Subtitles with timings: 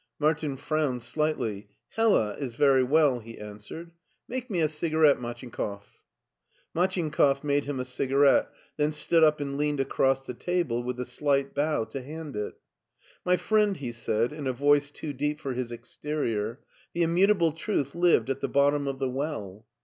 [0.17, 3.91] Martin frowned slightly." Hella is very well," he answered."
[4.27, 5.99] Make me a cigarette, Machinkoff!"
[6.75, 11.05] MachinkoflF made him a cigarette, then stood up and leaned across the table, with a
[11.05, 12.55] slight bow, to hand it."
[13.27, 16.57] My friend," he said, in a voice too deep for his ex r terior,"
[16.95, 19.67] the immutable truth lived at the bottom of the well."